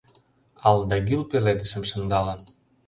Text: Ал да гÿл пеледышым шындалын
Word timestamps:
Ал 0.69 0.79
да 0.89 0.97
гÿл 1.09 1.23
пеледышым 1.29 1.83
шындалын 1.91 2.41